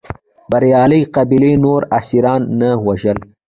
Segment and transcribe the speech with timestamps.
[0.51, 3.19] بریالۍ قبیلې نور اسیران نه وژل.